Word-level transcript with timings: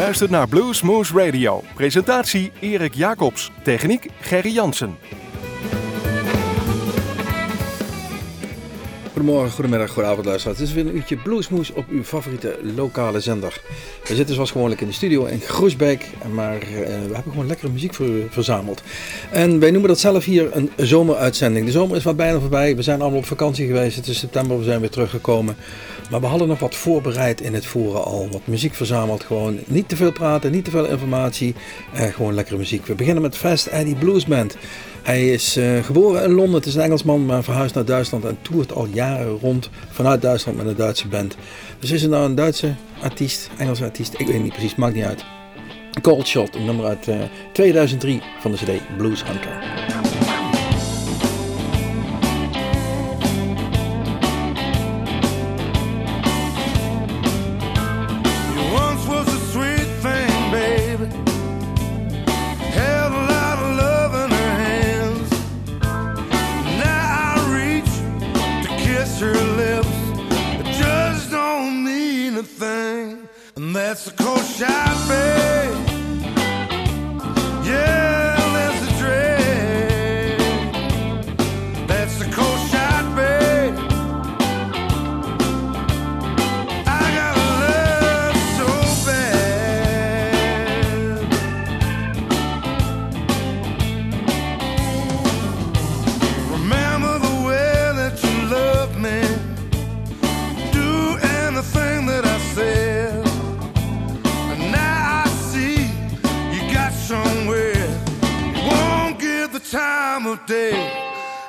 luistert 0.00 0.30
naar 0.30 0.48
Blues 0.48 0.82
Moose 0.82 1.12
Radio. 1.14 1.62
Presentatie 1.74 2.52
Erik 2.60 2.94
Jacobs. 2.94 3.50
Techniek 3.62 4.06
Gerry 4.20 4.52
Jansen. 4.52 4.96
Goedemorgen, 9.12 9.50
goedemiddag, 9.50 9.90
goedenavond 9.90 10.26
luisteraars. 10.26 10.58
Het 10.58 10.68
is 10.68 10.74
weer 10.74 10.86
een 10.86 10.96
uurtje 10.96 11.16
Bluesmoes 11.16 11.72
op 11.72 11.84
uw 11.88 12.04
favoriete 12.04 12.58
lokale 12.74 13.20
zender. 13.20 13.60
We 14.08 14.14
zitten 14.14 14.34
zoals 14.34 14.50
gewoonlijk 14.50 14.80
in 14.80 14.86
de 14.86 14.92
studio 14.92 15.24
in 15.24 15.40
Groesbeek, 15.40 16.06
maar 16.32 16.54
uh, 16.54 16.70
we 16.78 17.14
hebben 17.14 17.32
gewoon 17.32 17.46
lekkere 17.46 17.72
muziek 17.72 17.94
voor 17.94 18.06
u 18.06 18.26
verzameld. 18.30 18.82
En 19.30 19.58
wij 19.58 19.70
noemen 19.70 19.88
dat 19.88 19.98
zelf 19.98 20.24
hier 20.24 20.56
een 20.56 20.70
zomeruitzending. 20.76 21.66
De 21.66 21.72
zomer 21.72 21.96
is 21.96 22.04
wat 22.04 22.16
bijna 22.16 22.40
voorbij, 22.40 22.76
we 22.76 22.82
zijn 22.82 23.00
allemaal 23.00 23.18
op 23.18 23.26
vakantie 23.26 23.66
geweest, 23.66 23.96
het 23.96 24.06
is 24.06 24.18
september, 24.18 24.58
we 24.58 24.64
zijn 24.64 24.80
weer 24.80 24.90
teruggekomen. 24.90 25.56
Maar 26.10 26.20
we 26.20 26.26
hadden 26.26 26.48
nog 26.48 26.58
wat 26.58 26.74
voorbereid 26.74 27.40
in 27.40 27.54
het 27.54 27.66
voeren 27.66 28.04
al, 28.04 28.28
wat 28.30 28.40
muziek 28.44 28.74
verzameld. 28.74 29.24
Gewoon 29.24 29.58
niet 29.66 29.88
te 29.88 29.96
veel 29.96 30.12
praten, 30.12 30.50
niet 30.50 30.64
te 30.64 30.70
veel 30.70 30.86
informatie, 30.86 31.54
uh, 31.94 32.02
gewoon 32.02 32.34
lekkere 32.34 32.56
muziek. 32.56 32.86
We 32.86 32.94
beginnen 32.94 33.22
met 33.22 33.36
Fast 33.36 33.66
Eddie 33.66 33.94
Blues 33.94 34.24
Band. 34.24 34.56
Hij 35.02 35.32
is 35.32 35.56
uh, 35.56 35.84
geboren 35.84 36.24
in 36.24 36.32
Londen, 36.32 36.54
het 36.54 36.66
is 36.66 36.74
een 36.74 36.80
Engelsman, 36.80 37.26
maar 37.26 37.42
verhuisd 37.42 37.74
naar 37.74 37.84
Duitsland 37.84 38.24
en 38.24 38.38
toert 38.42 38.72
al 38.72 38.86
jaren 38.92 39.38
rond 39.38 39.70
vanuit 39.90 40.22
Duitsland 40.22 40.58
met 40.58 40.66
een 40.66 40.76
Duitse 40.76 41.08
band. 41.08 41.36
Dus 41.78 41.90
is 41.90 42.02
het 42.02 42.10
nou 42.10 42.24
een 42.24 42.34
Duitse 42.34 42.74
artiest, 43.02 43.50
Engelse 43.58 43.84
artiest, 43.84 44.14
ik 44.18 44.26
weet 44.26 44.42
niet 44.42 44.52
precies, 44.52 44.74
maakt 44.74 44.94
niet 44.94 45.04
uit. 45.04 45.24
Cold 46.02 46.26
Shot, 46.26 46.64
nummer 46.64 46.86
uit 46.86 47.08
uh, 47.08 47.16
2003 47.52 48.22
van 48.40 48.50
de 48.50 48.56
CD 48.56 48.96
Blues 48.96 49.24
Hunter. 49.24 49.99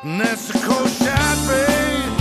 And 0.04 0.20
that's 0.20 0.48
the 0.48 2.21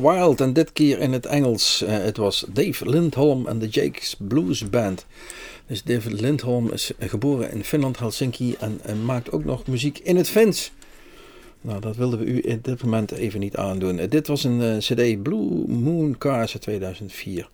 Wild 0.00 0.40
en 0.40 0.52
dit 0.52 0.72
keer 0.72 0.98
in 0.98 1.12
het 1.12 1.26
Engels. 1.26 1.82
Uh, 1.82 1.88
het 1.88 2.16
was 2.16 2.44
Dave 2.48 2.88
Lindholm 2.88 3.46
en 3.46 3.58
de 3.58 3.68
Jake's 3.68 4.16
Blues 4.18 4.70
Band. 4.70 5.06
Dus 5.66 5.82
David 5.82 6.20
Lindholm 6.20 6.72
is 6.72 6.90
geboren 6.98 7.50
in 7.52 7.64
Finland, 7.64 7.98
Helsinki 7.98 8.56
en, 8.82 9.04
maakt 9.04 9.32
ook 9.32 9.44
nog 9.44 9.66
muziek 9.66 9.98
in 9.98 10.16
het 10.16 10.28
Fins. 10.28 10.72
Nou, 11.60 11.80
dat 11.80 11.96
wilden 11.96 12.18
we 12.18 12.24
u 12.24 12.40
in 12.44 12.58
dit 12.62 12.82
moment 12.82 13.10
even 13.10 13.40
niet 13.40 13.56
aandoen. 13.56 13.98
Uh, 13.98 14.04
dit 14.08 14.26
was 14.26 14.44
een 14.44 14.60
uh, 14.60 14.76
CD 14.76 15.22
Blue 15.22 15.66
Moon 15.66 16.18
Cars 16.18 16.52
uit 16.52 16.62
2004. 16.62 17.48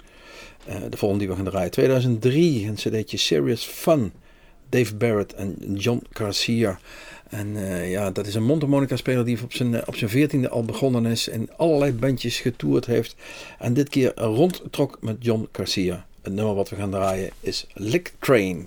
de 0.88 0.96
volgende 0.96 1.24
die 1.24 1.34
we 1.34 1.42
gaan 1.42 1.50
draaien. 1.50 1.70
2003, 1.70 2.66
een 2.66 2.74
CD'tje 2.74 3.16
Serious 3.16 3.64
Fun. 3.64 4.12
Dave 4.68 4.94
Barrett 4.94 5.34
en 5.34 5.56
John 5.74 6.02
Garcia. 6.12 6.78
En 7.32 7.56
uh, 7.56 7.90
ja, 7.90 8.10
dat 8.10 8.26
is 8.26 8.34
een 8.34 8.44
mondharmonica-speler 8.44 9.24
die 9.24 9.42
op 9.42 9.52
zijn, 9.52 9.86
op 9.86 9.96
zijn 9.96 10.10
veertiende 10.10 10.48
al 10.48 10.64
begonnen 10.64 11.06
is. 11.06 11.28
En 11.28 11.48
allerlei 11.56 11.92
bandjes 11.92 12.40
getoerd 12.40 12.86
heeft. 12.86 13.14
En 13.58 13.74
dit 13.74 13.88
keer 13.88 14.12
rondtrok 14.14 14.98
met 15.00 15.16
John 15.18 15.48
Garcia. 15.52 16.06
Het 16.22 16.32
nummer 16.32 16.54
wat 16.54 16.68
we 16.68 16.76
gaan 16.76 16.90
draaien 16.90 17.30
is 17.40 17.66
Lick 17.74 18.12
Train. 18.18 18.66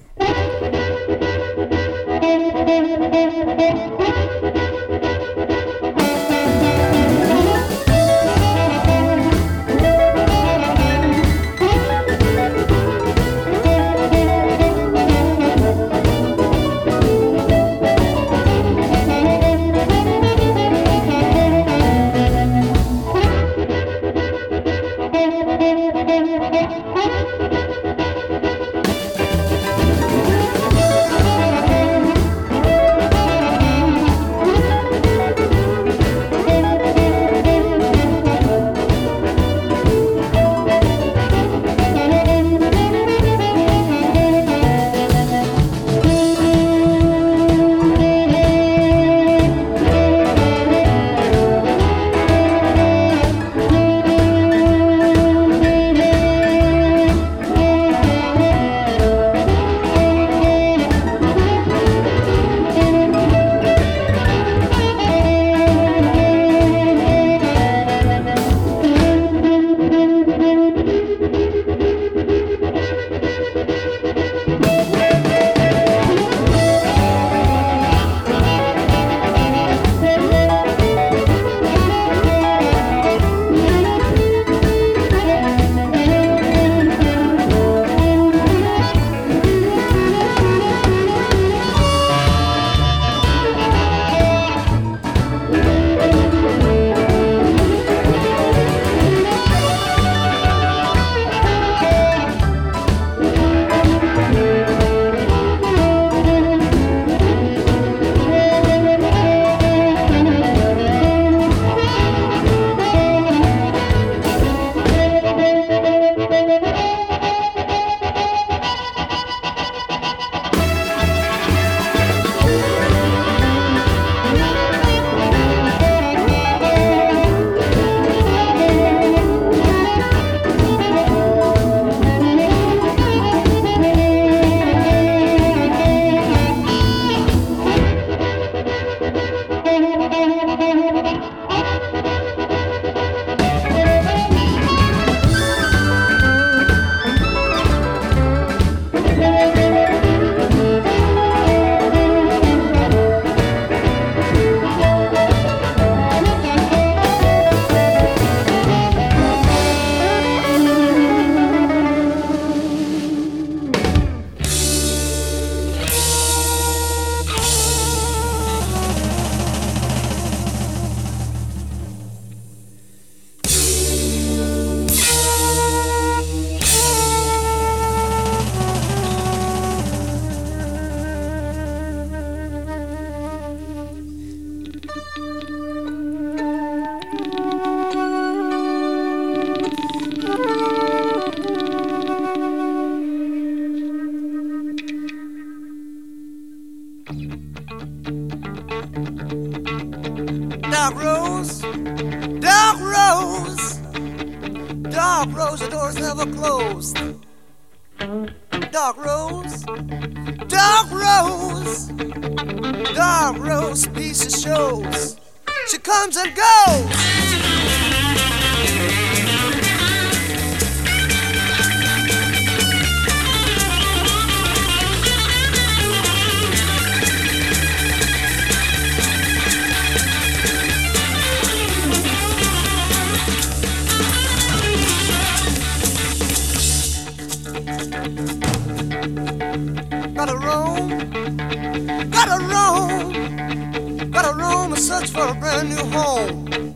Mm, 246.26 246.76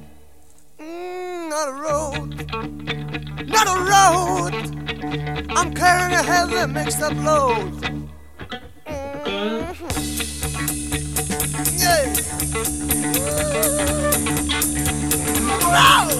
not 1.50 1.68
a 1.68 1.74
road, 1.74 2.30
not 3.48 3.68
a 3.68 3.80
road. 3.94 4.54
I'm 5.58 5.74
carrying 5.74 6.14
a 6.14 6.22
heavy 6.22 6.68
mixed 6.72 7.02
up 7.02 7.16
load. 7.16 7.82
Mm-hmm. 8.86 9.88
Yeah. 11.80 12.14
Road. 15.74 16.20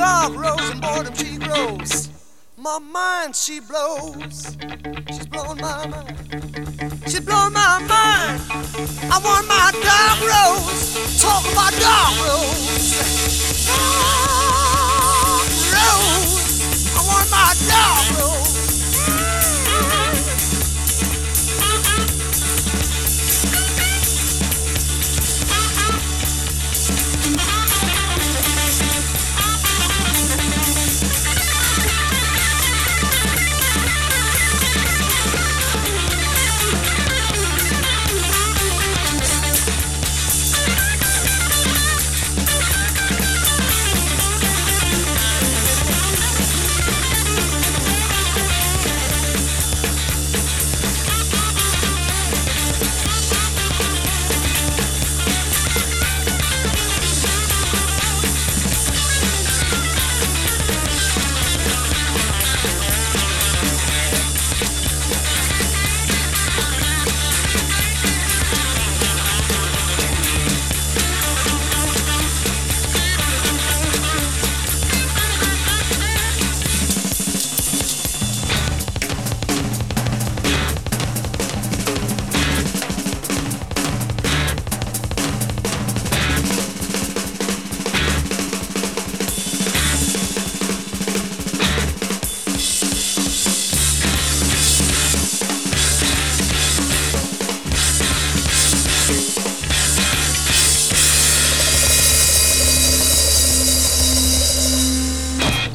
Love 0.00 0.34
rose 0.34 0.70
and 0.70 0.80
boredom 0.80 1.14
she 1.14 1.36
grows. 1.36 2.08
My 2.56 2.78
mind 2.78 3.36
she 3.36 3.60
blows. 3.60 4.56
She's 5.08 5.26
blown 5.26 5.60
my 5.60 5.86
mind. 5.88 6.16
She's 7.04 7.20
blown 7.20 7.52
my 7.52 7.78
mind. 7.86 8.40
I 9.12 9.20
want 9.22 9.46
my 9.46 9.70
dark 9.84 10.20
rose. 10.24 11.20
Talk 11.20 11.44
about 11.52 11.72
dark 11.84 12.16
rose. 12.24 12.96
Dark 13.66 13.90
rose. 15.76 16.96
I 16.96 17.00
want 17.06 17.30
my 17.30 17.54
dark 17.68 18.18
rose. 18.18 18.59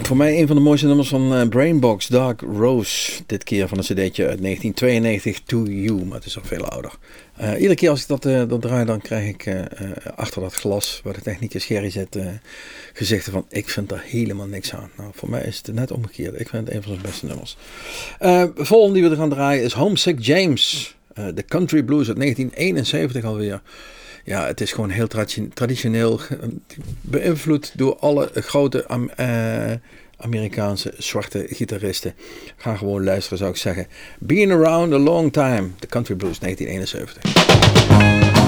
Voor 0.05 0.17
mij 0.17 0.39
een 0.39 0.47
van 0.47 0.55
de 0.55 0.61
mooiste 0.61 0.87
nummers 0.87 1.09
van 1.09 1.33
uh, 1.33 1.47
Brainbox, 1.47 2.07
Dark 2.07 2.41
Rose. 2.41 3.21
Dit 3.25 3.43
keer 3.43 3.67
van 3.67 3.77
een 3.77 3.83
cd'tje 3.83 4.27
uit 4.27 4.41
1992, 4.41 5.39
To 5.39 5.63
You, 5.63 6.05
maar 6.05 6.17
het 6.17 6.25
is 6.25 6.37
al 6.37 6.43
veel 6.45 6.65
ouder. 6.65 6.91
Uh, 7.41 7.53
iedere 7.53 7.75
keer 7.75 7.89
als 7.89 8.01
ik 8.01 8.07
dat, 8.07 8.25
uh, 8.25 8.43
dat 8.47 8.61
draai, 8.61 8.85
dan 8.85 9.01
krijg 9.01 9.27
ik 9.27 9.67
achter 10.15 10.41
dat 10.41 10.53
glas 10.53 11.01
waar 11.03 11.13
de 11.13 11.21
technicus 11.21 11.65
Gerry 11.65 11.89
zit, 11.89 12.17
gezichten 12.93 13.31
van 13.31 13.45
ik 13.49 13.69
vind 13.69 13.89
daar 13.89 14.03
helemaal 14.05 14.47
niks 14.47 14.73
aan. 14.73 14.89
Nou, 14.97 15.11
voor 15.13 15.29
mij 15.29 15.41
is 15.41 15.61
het 15.65 15.75
net 15.75 15.91
omgekeerd. 15.91 16.39
Ik 16.39 16.49
vind 16.49 16.67
het 16.67 16.75
een 16.75 16.83
van 16.83 16.91
zijn 16.91 17.05
beste 17.05 17.25
nummers. 17.25 17.57
de 18.19 18.65
volgende 18.65 18.93
die 18.93 19.03
we 19.03 19.09
er 19.09 19.21
gaan 19.21 19.29
draaien 19.29 19.63
is 19.63 19.73
Homesick 19.73 20.19
James. 20.19 20.95
De 21.13 21.45
Country 21.45 21.83
Blues 21.83 22.07
uit 22.07 22.17
1971 22.17 23.23
alweer 23.23 23.61
ja, 24.25 24.45
het 24.45 24.61
is 24.61 24.71
gewoon 24.71 24.89
heel 24.89 25.07
traditioneel 25.53 26.19
beïnvloed 27.01 27.71
door 27.75 27.97
alle 27.97 28.29
grote 28.33 28.85
eh, 29.15 29.71
Amerikaanse 30.17 30.93
zwarte 30.97 31.45
gitaristen. 31.49 32.13
Ga 32.57 32.75
gewoon 32.75 33.03
luisteren, 33.03 33.37
zou 33.37 33.49
ik 33.49 33.57
zeggen. 33.57 33.87
Been 34.19 34.51
Around 34.51 34.93
a 34.93 34.97
Long 34.97 35.33
Time, 35.33 35.69
The 35.79 35.87
Country 35.87 36.15
Blues 36.15 36.39
1971. 36.39 38.45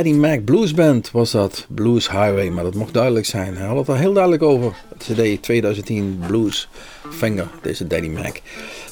Daddy 0.00 0.14
Mac 0.14 0.44
Blues 0.44 0.74
Band 0.74 1.10
was 1.10 1.30
dat. 1.30 1.66
Blues 1.68 2.10
Highway, 2.10 2.48
maar 2.48 2.64
dat 2.64 2.74
mocht 2.74 2.92
duidelijk 2.92 3.26
zijn. 3.26 3.56
Hij 3.56 3.66
had 3.66 3.76
het 3.76 3.88
er 3.88 3.96
heel 3.96 4.12
duidelijk 4.12 4.42
over. 4.42 4.72
CD 4.98 5.42
2010 5.42 6.20
Blues 6.26 6.68
Finger, 7.10 7.48
deze 7.62 7.86
Daddy 7.86 8.08
Mac. 8.08 8.40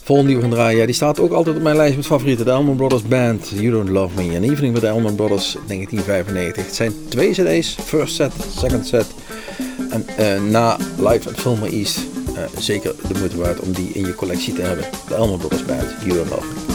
Volgende 0.03 0.31
die 0.31 0.40
we 0.40 0.42
gaan 0.42 0.57
draaien, 0.57 0.87
die 0.87 0.94
staat 0.94 1.21
ook 1.21 1.33
altijd 1.33 1.57
op 1.57 1.62
mijn 1.62 1.77
lijst 1.77 1.97
met 1.97 2.07
favorieten. 2.07 2.44
De 2.44 2.51
Elman 2.51 2.77
Brothers 2.77 3.03
Band, 3.03 3.49
You 3.55 3.71
Don't 3.71 3.88
Love 3.88 4.14
Me. 4.23 4.37
Een 4.37 4.51
evening 4.51 4.73
met 4.73 4.83
de 4.83 4.88
Elman 4.88 5.14
Brothers 5.14 5.57
1995. 5.66 6.64
Het 6.64 6.75
zijn 6.75 6.92
twee 7.09 7.33
CD's, 7.33 7.77
first 7.85 8.14
set, 8.14 8.33
second 8.59 8.87
set. 8.87 9.07
En 9.90 10.07
eh, 10.16 10.42
na 10.42 10.77
Live 10.97 11.29
at 11.29 11.40
Filmer 11.40 11.73
East, 11.73 11.99
eh, 12.35 12.42
zeker 12.59 12.94
de 13.09 13.18
moeite 13.18 13.37
waard 13.37 13.61
om 13.61 13.73
die 13.73 13.88
in 13.92 14.07
je 14.07 14.14
collectie 14.14 14.53
te 14.53 14.62
hebben. 14.62 14.85
De 15.09 15.14
Elman 15.14 15.38
Brothers 15.38 15.64
Band, 15.64 15.94
You 16.05 16.16
Don't 16.16 16.31
Love 16.31 16.47
Me. 16.47 16.67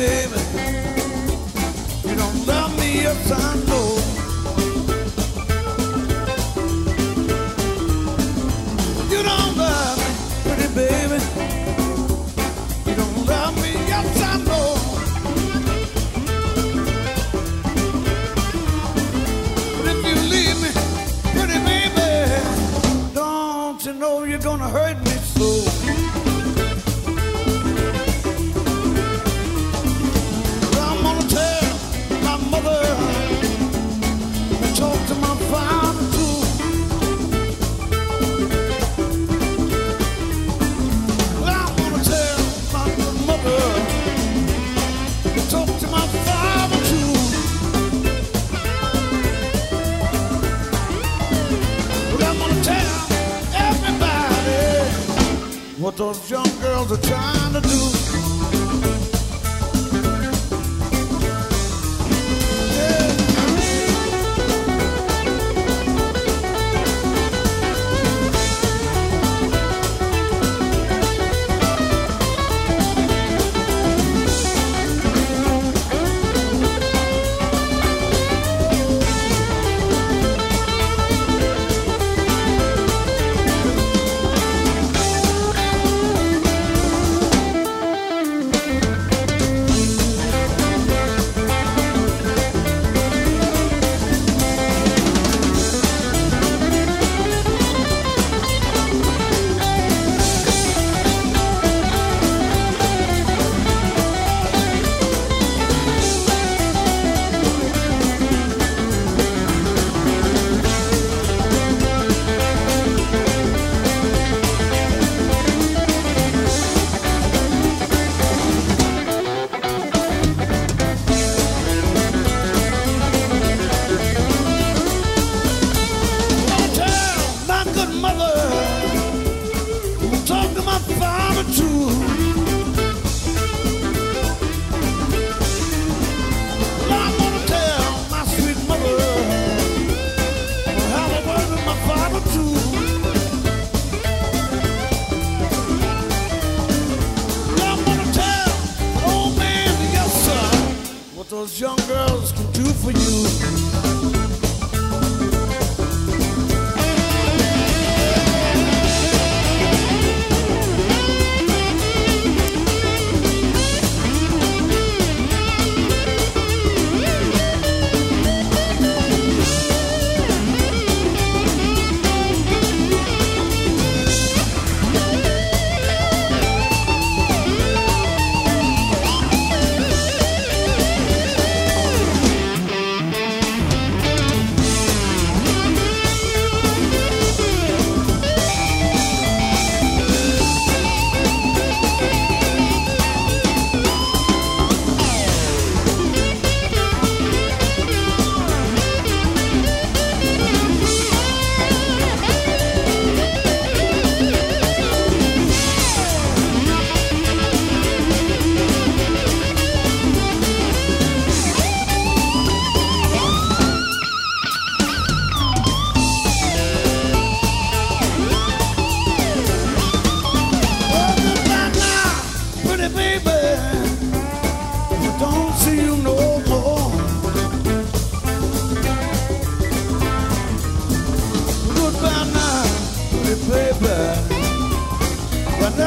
Baby. 0.00 0.40
You 2.08 2.16
don't 2.16 2.46
love 2.46 2.72
me, 2.78 3.02
yes 3.02 3.69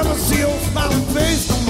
ela 0.04 0.16
se 0.16 0.40
eu 0.40 0.54
talvez 0.74 1.63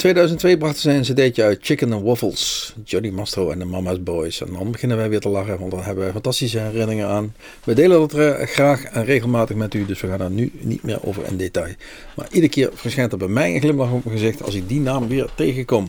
2002 0.00 0.56
brachten 0.56 0.80
zij 0.80 0.96
een 0.96 1.02
cd'tje 1.02 1.42
uit 1.42 1.58
Chicken 1.62 1.92
and 1.92 2.02
Waffles, 2.02 2.74
Johnny 2.84 3.10
Mastro 3.10 3.50
en 3.50 3.58
de 3.58 3.64
Mama's 3.64 4.02
Boys. 4.02 4.40
En 4.40 4.52
dan 4.52 4.70
beginnen 4.70 4.96
wij 4.96 5.08
weer 5.08 5.20
te 5.20 5.28
lachen, 5.28 5.58
want 5.58 5.70
daar 5.70 5.84
hebben 5.84 6.04
we 6.06 6.12
fantastische 6.12 6.58
herinneringen 6.58 7.06
aan. 7.06 7.34
We 7.64 7.74
delen 7.74 7.98
dat 7.98 8.14
eh, 8.14 8.46
graag 8.46 8.84
en 8.84 9.04
regelmatig 9.04 9.56
met 9.56 9.74
u, 9.74 9.86
dus 9.86 10.00
we 10.00 10.08
gaan 10.08 10.18
daar 10.18 10.30
nu 10.30 10.52
niet 10.60 10.82
meer 10.82 11.06
over 11.06 11.24
in 11.26 11.36
detail. 11.36 11.74
Maar 12.16 12.26
iedere 12.30 12.52
keer 12.52 12.70
verschijnt 12.74 13.12
er 13.12 13.18
bij 13.18 13.28
mij 13.28 13.54
een 13.54 13.60
glimlach 13.60 13.92
op 13.92 14.04
mijn 14.04 14.18
gezicht 14.18 14.42
als 14.42 14.54
ik 14.54 14.68
die 14.68 14.80
naam 14.80 15.08
weer 15.08 15.28
tegenkom. 15.34 15.88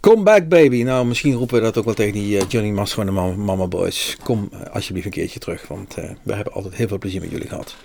Come 0.00 0.22
back 0.22 0.48
baby. 0.48 0.82
Nou, 0.82 1.06
misschien 1.06 1.34
roepen 1.34 1.56
we 1.56 1.62
dat 1.62 1.78
ook 1.78 1.84
wel 1.84 1.94
tegen 1.94 2.12
die 2.12 2.38
eh, 2.38 2.44
Johnny 2.48 2.70
Mastro 2.70 3.00
en 3.00 3.06
de 3.06 3.42
Mama, 3.42 3.66
Boys. 3.66 4.16
Kom 4.22 4.48
eh, 4.52 4.74
alsjeblieft 4.74 5.06
een 5.06 5.12
keertje 5.12 5.38
terug, 5.38 5.68
want 5.68 5.94
we 6.22 6.34
hebben 6.34 6.52
altijd 6.52 6.74
heel 6.74 6.88
veel 6.88 6.98
plezier 6.98 7.20
met 7.20 7.30
jullie 7.30 7.48
gehad. 7.48 7.76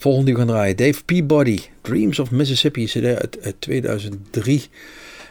Volgende 0.00 0.26
die 0.26 0.36
gaan 0.36 0.46
draaien, 0.46 0.76
Dave 0.76 1.04
Peabody, 1.04 1.58
Dreams 1.80 2.18
of 2.18 2.30
Mississippi, 2.30 2.84
CD 2.84 3.04
uit, 3.04 3.38
uit 3.42 3.54
2003. 3.58 4.64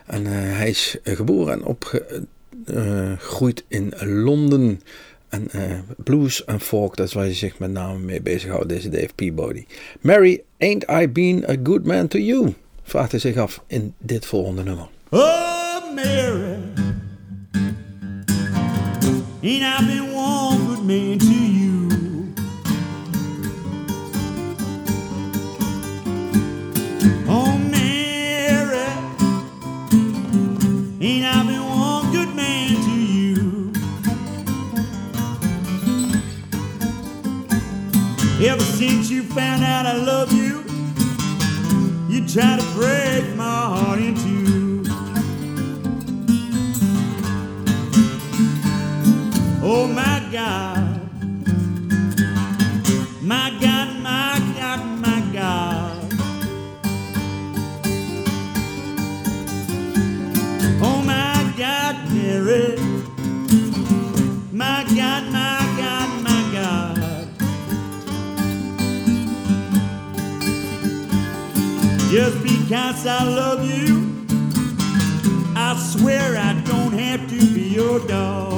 En 0.05 0.25
eh, 0.25 0.31
hij 0.33 0.69
is 0.69 0.97
eh, 1.03 1.15
geboren 1.15 1.53
en 1.53 1.63
opgegroeid 1.63 3.63
in 3.67 3.93
Londen. 3.99 4.81
En 5.29 5.47
eh, 5.51 5.79
blues 6.03 6.45
en 6.45 6.59
folk, 6.59 6.95
dat 6.95 7.07
is 7.07 7.13
waar 7.13 7.23
hij 7.23 7.33
zich 7.33 7.59
met 7.59 7.71
name 7.71 7.99
mee 7.99 8.21
bezighoudt, 8.21 8.69
deze 8.69 8.89
Dave 8.89 9.09
Peabody. 9.15 9.65
Mary, 10.01 10.41
ain't 10.59 10.89
I 10.89 11.07
been 11.07 11.49
a 11.49 11.55
good 11.63 11.85
man 11.85 12.07
to 12.07 12.19
you? 12.19 12.53
Vraagt 12.83 13.11
hij 13.11 13.19
zich 13.19 13.37
af 13.37 13.63
in 13.67 13.93
dit 13.97 14.25
volgende 14.25 14.63
nummer. 14.63 14.87
Oh, 15.09 15.95
Mary, 15.95 16.57
ain't 19.41 19.81
I 19.81 19.85
been 19.85 20.13
one 20.13 20.65
good 20.65 20.83
man 20.83 21.26
Ever 38.39 38.61
since 38.61 39.09
you 39.09 39.23
found 39.23 39.63
out 39.63 39.87
I 39.87 39.93
love 39.97 40.31
you, 40.31 40.63
you 42.07 42.27
try 42.27 42.55
to 42.55 42.63
break 42.75 43.35
my 43.35 43.43
heart 43.43 43.99
in 43.99 44.13
two. 44.15 44.83
Oh 49.63 49.87
my 49.87 50.29
God. 50.31 51.01
My 53.23 53.57
God, 53.59 53.99
my 54.01 54.39
God, 54.55 54.85
my 55.01 55.21
God. 55.33 56.13
Oh 60.79 61.01
my 61.03 61.53
God, 61.57 62.13
Mary. 62.13 62.86
Because 72.67 73.07
I 73.07 73.23
love 73.23 73.63
you, 73.63 74.25
I 75.55 75.77
swear 75.77 76.35
I 76.35 76.51
don't 76.65 76.91
have 76.91 77.29
to 77.29 77.53
be 77.53 77.61
your 77.61 78.05
dog. 78.05 78.56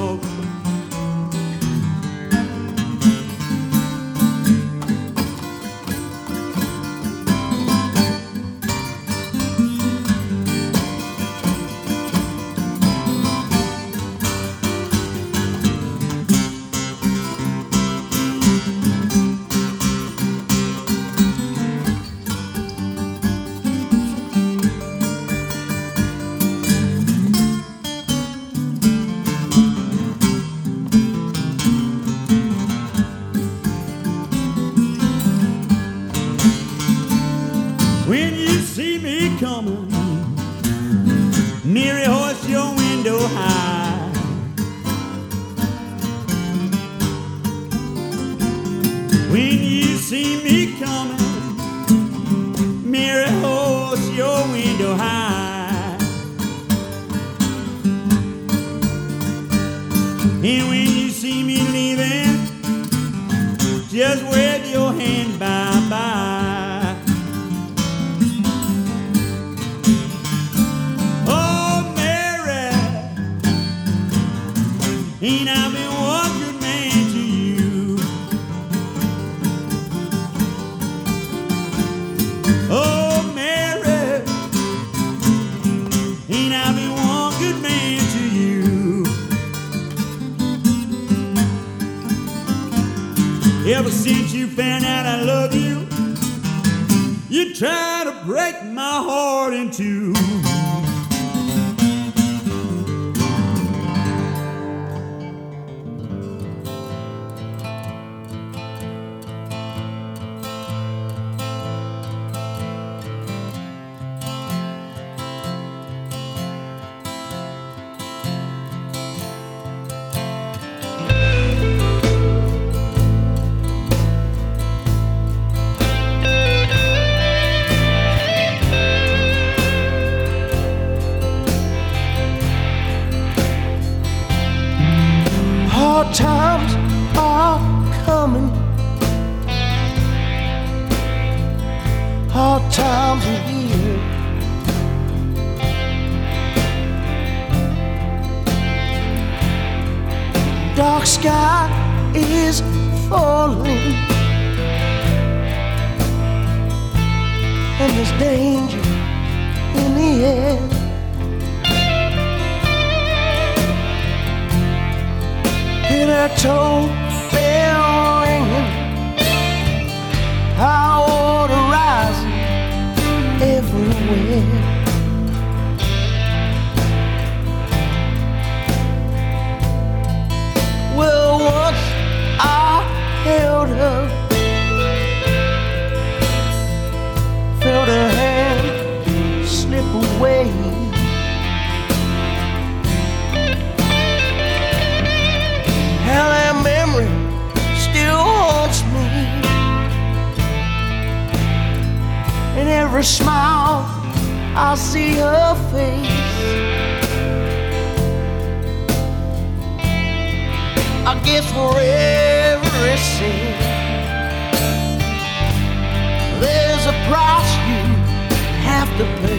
the 219.00 219.06
pain. 219.22 219.29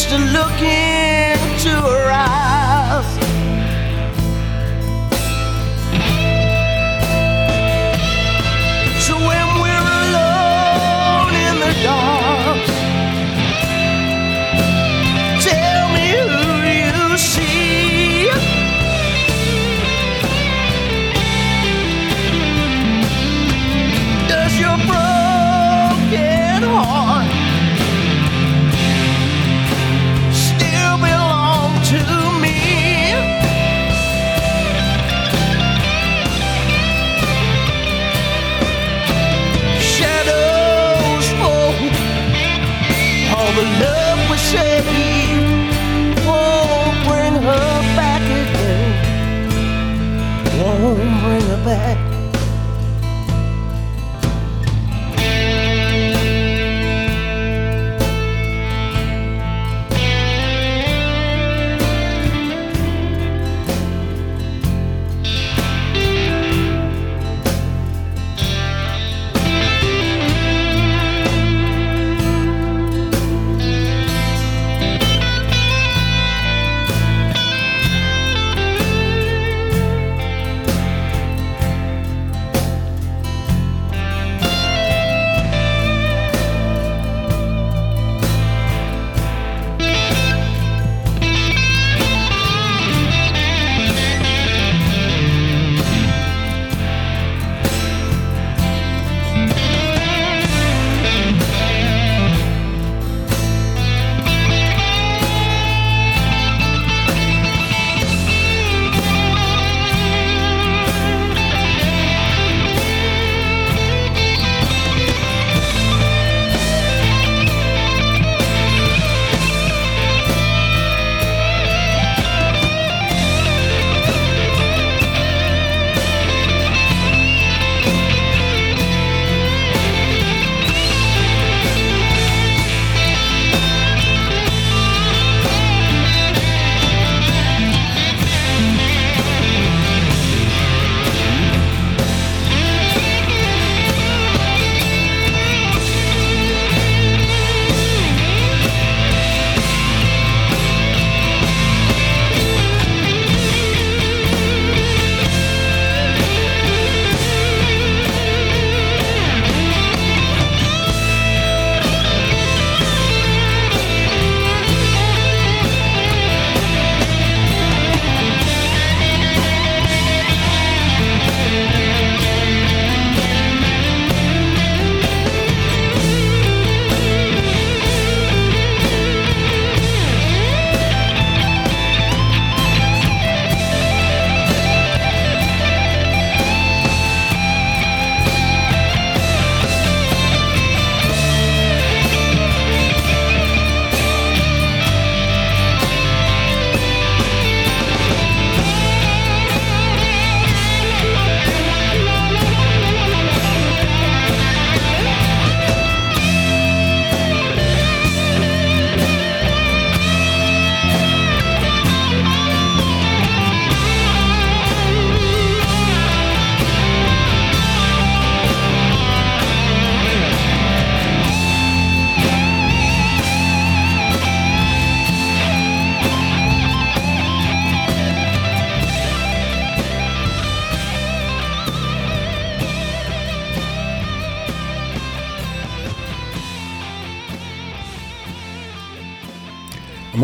Just 0.00 0.12
to 0.12 0.18
look 0.32 0.62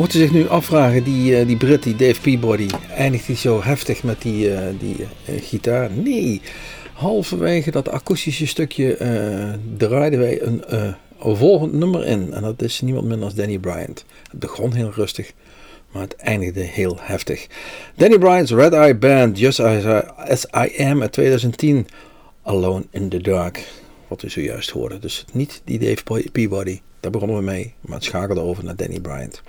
Mocht 0.07 0.19
zich 0.19 0.33
nu 0.33 0.49
afvragen, 0.49 1.05
die, 1.05 1.37
eh, 1.37 1.47
die 1.47 1.57
Brit, 1.57 1.83
die 1.83 1.97
Dave 1.97 2.21
Peabody, 2.21 2.69
eindigt 2.97 3.27
hij 3.27 3.37
zo 3.37 3.63
heftig 3.63 4.03
met 4.03 4.23
die, 4.23 4.55
eh, 4.55 4.67
die 4.79 4.97
eh, 5.25 5.35
gitaar? 5.43 5.91
Nee, 5.91 6.41
halverwege 6.93 7.71
dat 7.71 7.89
akoestische 7.89 8.47
stukje 8.47 8.97
eh, 8.97 9.53
draaiden 9.77 10.19
wij 10.19 10.43
een, 10.43 10.63
een 11.19 11.37
volgend 11.37 11.73
nummer 11.73 12.07
in. 12.07 12.33
En 12.33 12.43
dat 12.43 12.63
is 12.63 12.81
niemand 12.81 13.07
minder 13.07 13.29
dan 13.29 13.37
Danny 13.37 13.59
Bryant. 13.59 14.05
Het 14.31 14.41
begon 14.41 14.73
heel 14.73 14.91
rustig, 14.95 15.33
maar 15.93 16.03
het 16.03 16.17
eindigde 16.17 16.61
heel 16.63 16.97
heftig. 17.01 17.47
Danny 17.95 18.19
Bryant's 18.19 18.53
Red 18.53 18.73
Eye 18.73 18.95
Band, 18.95 19.39
Just 19.39 19.61
As 19.61 19.85
I, 19.85 20.03
As 20.17 20.45
I 20.45 20.83
Am 20.85 21.03
uit 21.03 21.13
2010, 21.13 21.87
Alone 22.43 22.85
in 22.91 23.09
the 23.09 23.21
Dark. 23.21 23.65
Wat 24.09 24.23
we 24.23 24.29
zojuist 24.29 24.71
hoorden. 24.71 25.01
Dus 25.01 25.25
niet 25.33 25.63
die 25.65 25.79
Dave 25.79 26.31
Peabody, 26.33 26.81
daar 27.01 27.11
begonnen 27.11 27.37
we 27.37 27.43
mee, 27.43 27.75
maar 27.81 27.97
het 27.97 28.05
schakelde 28.05 28.41
over 28.41 28.65
naar 28.65 28.77
Danny 28.77 29.01
Bryant. 29.01 29.43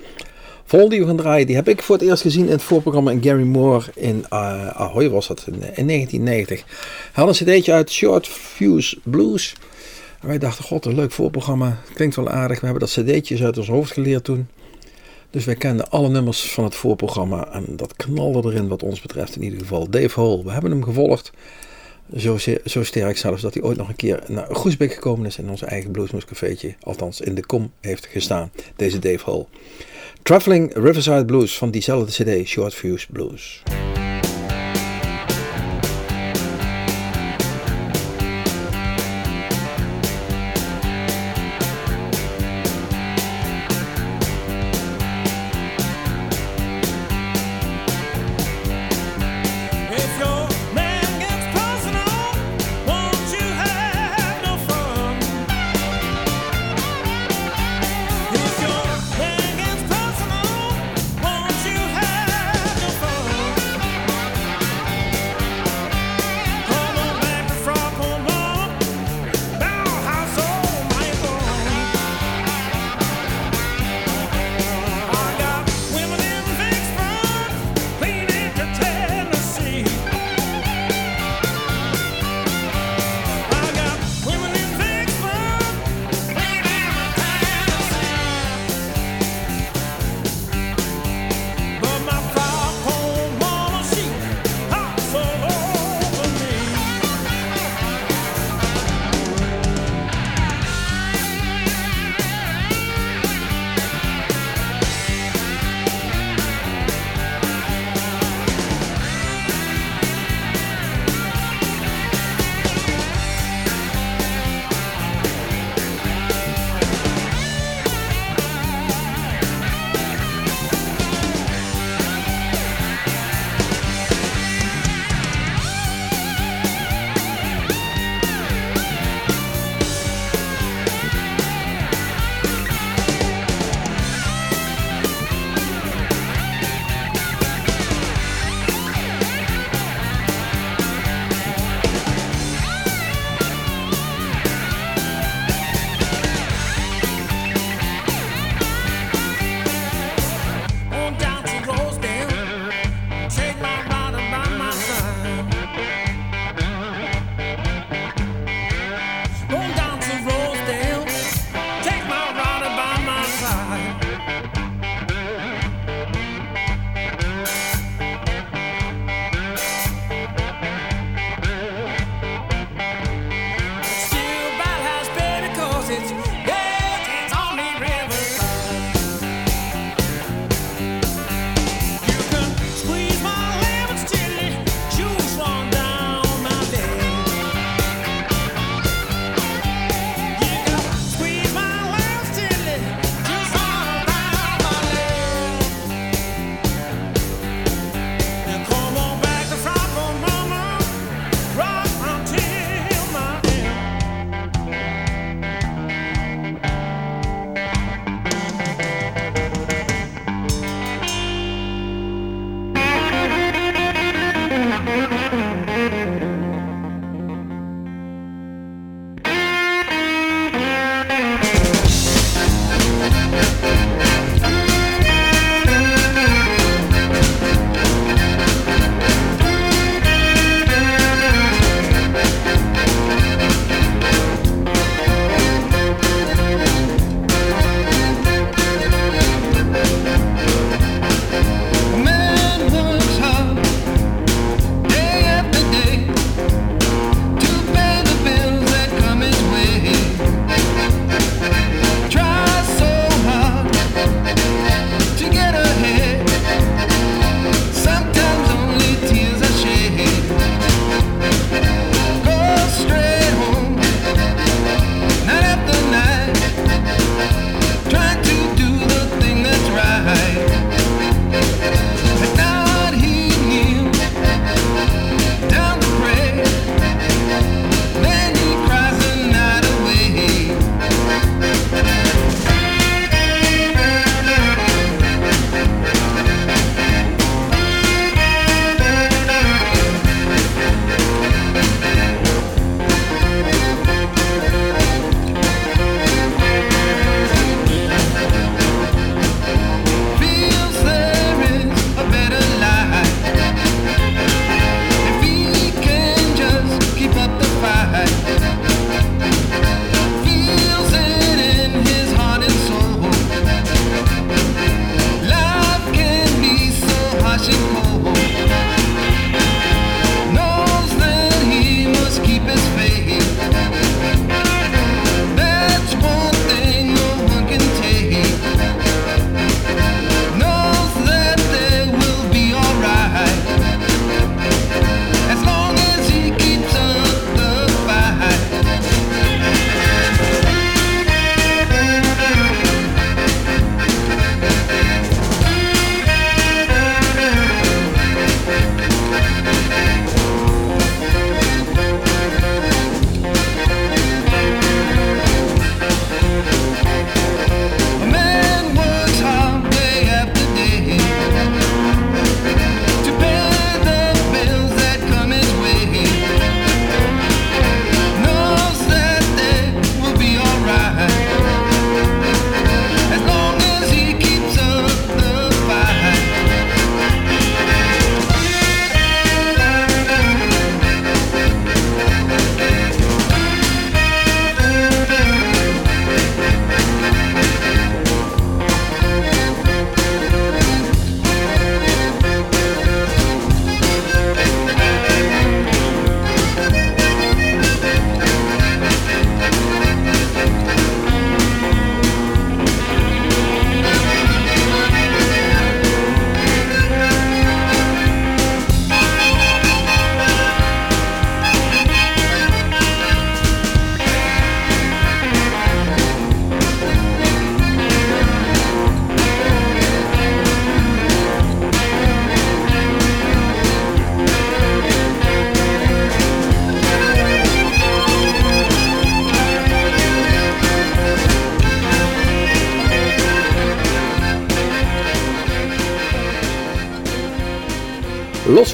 Volgende 0.70 0.96
die 0.96 1.04
we 1.04 1.10
gaan 1.10 1.18
draaien, 1.18 1.48
die 1.48 1.56
heb 1.56 1.68
ik 1.68 1.82
voor 1.82 1.96
het 1.96 2.08
eerst 2.08 2.22
gezien 2.22 2.46
in 2.46 2.52
het 2.52 2.62
voorprogramma 2.62 3.12
in 3.12 3.24
Gary 3.24 3.44
Moore 3.44 3.86
in 3.96 4.26
uh, 4.34 4.68
Ahoy 4.68 5.10
was 5.10 5.28
dat, 5.28 5.44
in, 5.48 5.54
in 5.54 5.88
1990. 5.88 6.64
Hij 7.14 7.24
had 7.24 7.28
een 7.28 7.46
cd'tje 7.46 7.74
uit 7.74 7.92
Short 7.92 8.28
Fuse 8.28 8.98
Blues. 9.04 9.56
Wij 10.22 10.38
dachten, 10.38 10.64
god, 10.64 10.86
een 10.86 10.96
leuk 10.96 11.12
voorprogramma, 11.12 11.78
klinkt 11.94 12.16
wel 12.16 12.30
aardig. 12.30 12.60
We 12.60 12.66
hebben 12.66 12.88
dat 12.88 12.92
cd'tjes 12.92 13.44
uit 13.44 13.58
ons 13.58 13.68
hoofd 13.68 13.92
geleerd 13.92 14.24
toen. 14.24 14.48
Dus 15.30 15.46
wij 15.46 15.56
kenden 15.56 15.90
alle 15.90 16.10
nummers 16.10 16.52
van 16.52 16.64
het 16.64 16.76
voorprogramma 16.76 17.48
en 17.52 17.66
dat 17.76 17.96
knalde 17.96 18.50
erin 18.50 18.68
wat 18.68 18.84
ons 18.84 19.02
betreft 19.02 19.36
in 19.36 19.44
ieder 19.44 19.60
geval. 19.60 19.90
Dave 19.90 20.20
Hole, 20.20 20.44
we 20.44 20.52
hebben 20.52 20.72
hem 20.72 20.84
gevolgd. 20.84 21.32
Zo, 22.18 22.38
zo 22.66 22.84
sterk 22.84 23.18
zelfs 23.18 23.42
dat 23.42 23.54
hij 23.54 23.64
ooit 23.64 23.78
nog 23.78 23.90
een 23.90 23.96
keer 23.96 24.24
naar 24.28 24.48
Groesbeek 24.50 24.94
gekomen 24.94 25.26
is 25.26 25.38
en 25.38 25.50
ons 25.50 25.62
eigen 25.62 25.92
bluesmoescafeetje, 25.92 26.76
althans 26.82 27.22
in 27.22 27.36
de 27.36 27.46
kom, 27.46 27.72
heeft 27.80 28.06
gestaan. 28.06 28.52
Deze 28.76 29.00
Dave 29.00 29.30
Hole. 29.30 29.46
Traveling 30.28 30.74
Riverside 30.74 31.26
Blues 31.26 31.58
van 31.58 31.72
diezelfde 31.72 32.12
cd, 32.12 32.46
Short 32.46 32.74
Fuse 32.74 33.06
Blues. 33.10 33.64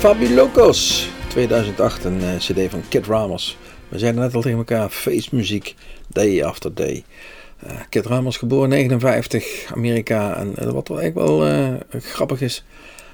Fabilocos, 0.03 1.09
2008, 1.27 2.03
een 2.03 2.21
eh, 2.21 2.35
cd 2.35 2.69
van 2.69 2.83
Kid 2.89 3.05
Ramos. 3.05 3.57
We 3.89 3.99
zeiden 3.99 4.21
net 4.21 4.35
al 4.35 4.41
tegen 4.41 4.57
elkaar, 4.57 4.89
feestmuziek, 4.89 5.75
day 6.07 6.43
after 6.43 6.73
day. 6.73 7.03
Eh, 7.59 7.71
Kid 7.89 8.05
Ramos, 8.05 8.37
geboren 8.37 8.69
59, 8.69 9.71
Amerika. 9.73 10.35
En 10.35 10.55
eh, 10.55 10.69
wat 10.69 10.87
wel 10.87 10.99
eigenlijk 10.99 11.27
wel 11.27 12.01
grappig 12.01 12.41
is, 12.41 12.63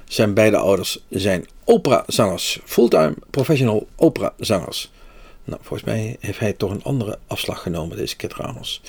zijn 0.04 0.34
beide 0.34 0.56
ouders 0.56 1.04
zijn 1.08 1.46
operazangers. 1.64 2.60
Fulltime 2.64 3.14
professional 3.30 3.86
operazangers. 3.96 4.90
Nou, 5.50 5.62
volgens 5.62 5.88
mij 5.88 6.16
heeft 6.20 6.38
hij 6.38 6.52
toch 6.52 6.70
een 6.70 6.82
andere 6.82 7.18
afslag 7.26 7.62
genomen, 7.62 7.96
deze 7.96 8.16
Kid 8.16 8.34
Ramos. 8.34 8.80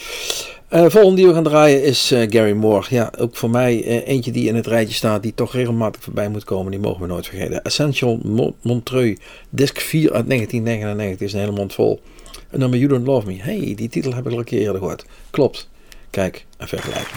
Eh 0.68 0.86
volgende 0.90 1.16
die 1.16 1.28
we 1.28 1.34
gaan 1.34 1.44
draaien 1.44 1.84
is 1.84 2.12
eh, 2.12 2.32
Gary 2.32 2.52
Moore. 2.52 2.86
Ja, 2.90 3.12
ook 3.20 3.36
voor 3.36 3.50
mij 3.50 3.84
eh, 3.84 4.08
eentje 4.08 4.32
die 4.32 4.48
in 4.48 4.56
het 4.56 4.68
rijtje 4.68 4.94
staat, 4.96 5.24
die 5.24 5.34
toch 5.36 5.54
regelmatig 5.54 6.04
voorbij 6.04 6.30
moet 6.30 6.44
komen. 6.44 6.72
Die 6.72 6.80
mogen 6.80 7.02
we 7.02 7.08
nooit 7.08 7.28
vergeten. 7.28 7.64
Essential 7.64 8.20
Mo- 8.24 8.56
Montreux, 8.62 9.20
disc 9.50 9.80
4 9.80 10.12
uit 10.14 10.28
1999, 10.28 11.28
is 11.28 11.34
een 11.34 11.40
hele 11.40 11.52
mond 11.52 11.74
vol. 11.74 12.02
En 12.50 12.60
nummer 12.60 12.78
You 12.80 12.90
Don't 12.92 13.08
Love 13.08 13.28
Me. 13.28 13.38
hey, 13.42 13.74
die 13.76 13.90
titel 13.90 14.14
heb 14.14 14.26
ik 14.26 14.32
al 14.32 14.38
een 14.40 14.44
keer 14.44 14.60
eerder 14.60 14.78
gehoord. 14.82 15.06
Klopt. 15.30 15.70
Kijk, 16.10 16.46
en 16.58 16.68
vergelijk. 16.68 17.08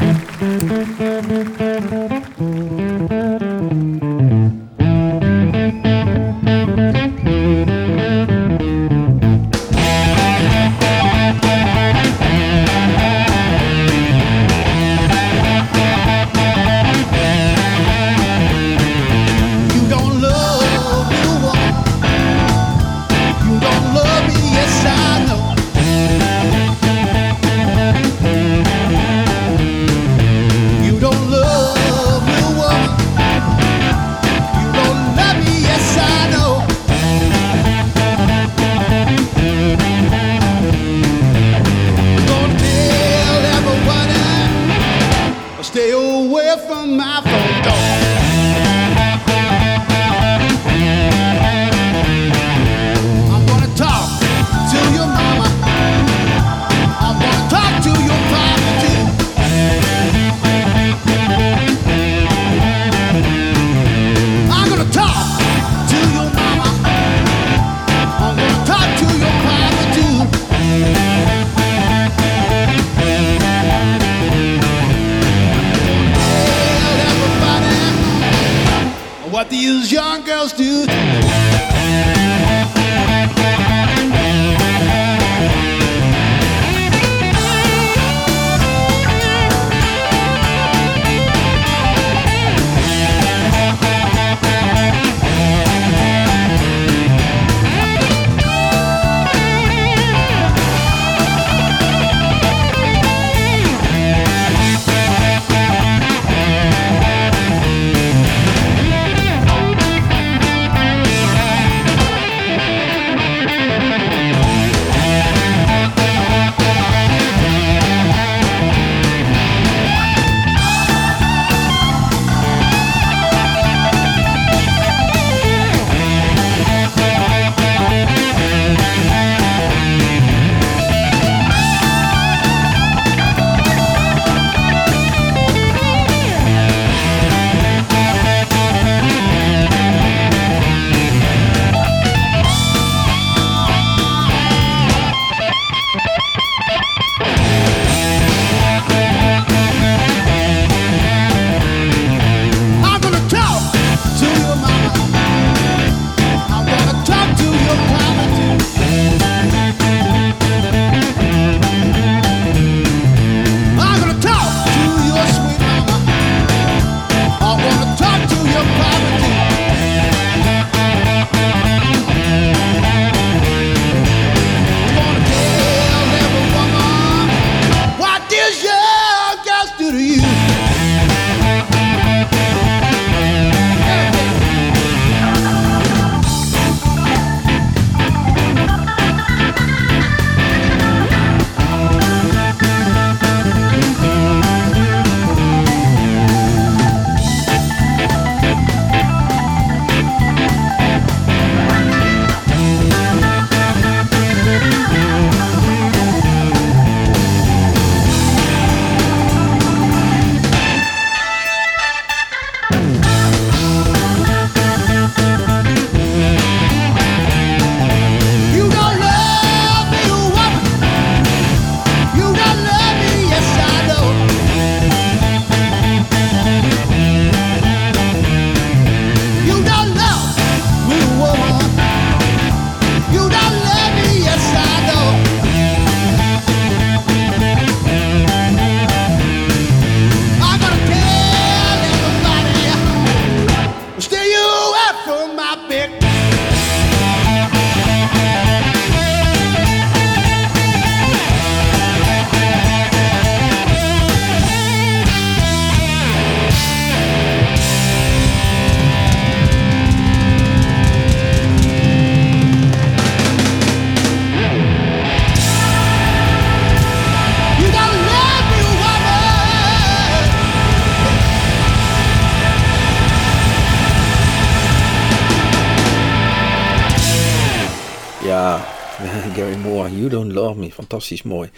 Ja, 278.44 278.64
Gary 279.36 279.56
Moore, 279.56 279.96
You 279.96 280.08
Don't 280.08 280.32
Love 280.32 280.58
Me. 280.58 280.72
Fantastisch 280.72 281.22
mooi. 281.22 281.50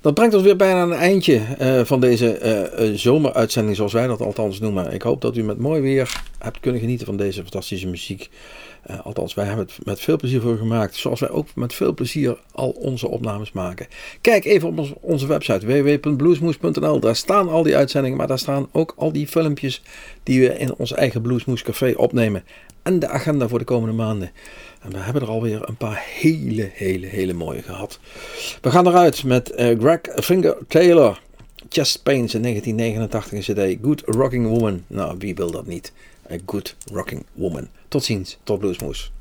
Dat 0.00 0.14
brengt 0.14 0.34
ons 0.34 0.42
weer 0.42 0.56
bijna 0.56 0.80
aan 0.80 0.90
een 0.92 0.98
eindje 0.98 1.40
eh, 1.58 1.80
van 1.84 2.00
deze 2.00 2.32
eh, 2.38 2.88
eh, 2.88 2.94
zomeruitzending, 2.94 3.76
zoals 3.76 3.92
wij 3.92 4.06
dat 4.06 4.20
althans 4.20 4.60
noemen. 4.60 4.92
Ik 4.92 5.02
hoop 5.02 5.20
dat 5.20 5.36
u 5.36 5.42
met 5.42 5.58
mooi 5.58 5.80
weer 5.80 6.22
hebt 6.38 6.60
kunnen 6.60 6.80
genieten 6.80 7.06
van 7.06 7.16
deze 7.16 7.40
fantastische 7.40 7.86
muziek. 7.86 8.30
Althans, 9.02 9.34
wij 9.34 9.44
hebben 9.44 9.64
het 9.64 9.86
met 9.86 10.00
veel 10.00 10.16
plezier 10.16 10.40
voor 10.40 10.56
gemaakt. 10.56 10.96
Zoals 10.96 11.20
wij 11.20 11.30
ook 11.30 11.46
met 11.54 11.74
veel 11.74 11.94
plezier 11.94 12.38
al 12.52 12.70
onze 12.70 13.08
opnames 13.08 13.52
maken. 13.52 13.86
Kijk 14.20 14.44
even 14.44 14.68
op 14.68 14.96
onze 15.00 15.26
website 15.26 15.66
www.bluesmoes.nl. 15.66 17.00
Daar 17.00 17.16
staan 17.16 17.48
al 17.48 17.62
die 17.62 17.76
uitzendingen, 17.76 18.18
maar 18.18 18.26
daar 18.26 18.38
staan 18.38 18.68
ook 18.72 18.94
al 18.96 19.12
die 19.12 19.26
filmpjes 19.26 19.82
die 20.22 20.40
we 20.40 20.58
in 20.58 20.74
ons 20.74 20.92
eigen 20.92 21.22
Bluesmoes 21.22 21.62
Café 21.62 21.92
opnemen. 21.96 22.44
En 22.82 22.98
de 22.98 23.08
agenda 23.08 23.48
voor 23.48 23.58
de 23.58 23.64
komende 23.64 23.94
maanden. 23.94 24.30
En 24.82 24.90
we 24.90 24.98
hebben 24.98 25.22
er 25.22 25.28
alweer 25.28 25.68
een 25.68 25.76
paar 25.76 26.04
hele, 26.06 26.70
hele, 26.72 27.06
hele 27.06 27.32
mooie 27.32 27.62
gehad. 27.62 27.98
We 28.60 28.70
gaan 28.70 28.86
eruit 28.86 29.24
met 29.24 29.50
eh, 29.50 29.78
Greg 29.78 30.00
Finger 30.14 30.56
Taylor. 30.68 31.20
Chest 31.68 32.02
Pains 32.02 32.34
in 32.34 32.42
1989 32.42 33.32
een 33.32 33.76
cd. 33.76 33.84
Good 33.84 34.02
Rocking 34.06 34.46
Woman. 34.46 34.84
Nou, 34.86 35.14
wie 35.18 35.34
wil 35.34 35.50
dat 35.50 35.66
niet? 35.66 35.92
A 36.30 36.36
Good 36.46 36.76
Rocking 36.92 37.24
Woman. 37.32 37.68
Tot 37.88 38.04
ziens. 38.04 38.38
Tot 38.42 38.58
Bluesmoes. 38.58 39.12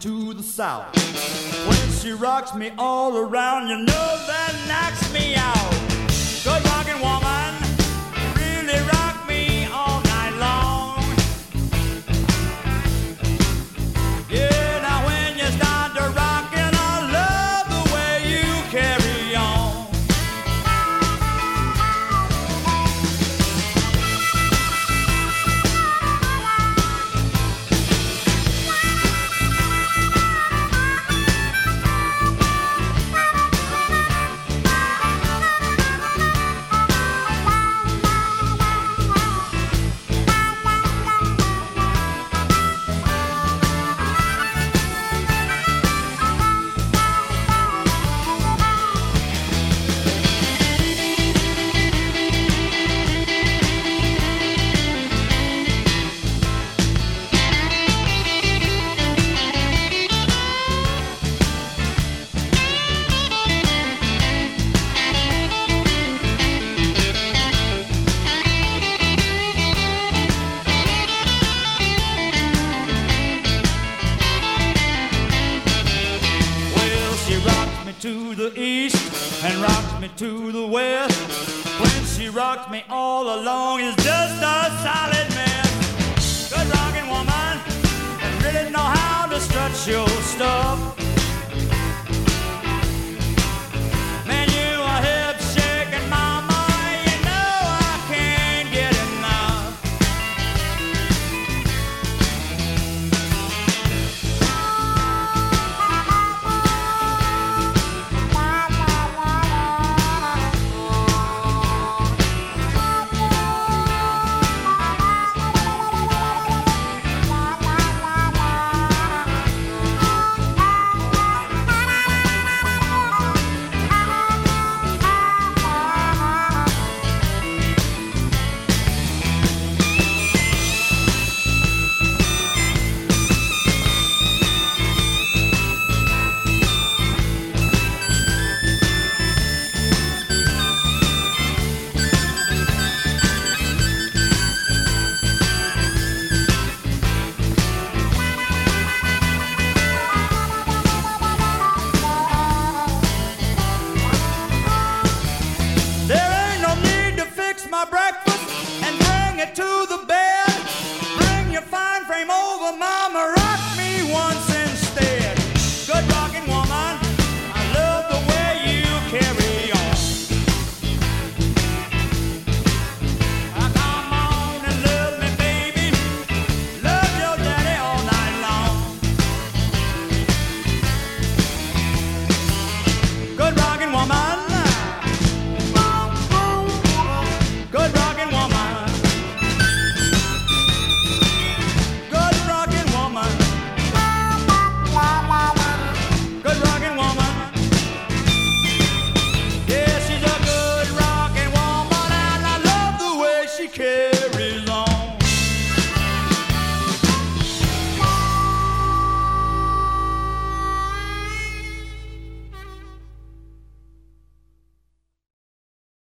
To 0.00 0.32
the 0.32 0.42
south. 0.42 0.94
When 1.66 1.92
she 1.92 2.12
rocks 2.12 2.54
me 2.54 2.70
all 2.78 3.16
around, 3.16 3.68
you 3.68 3.78
know 3.78 4.24
that 4.26 4.54
knocks 4.68 5.12
me 5.12 5.34
out. 5.34 5.87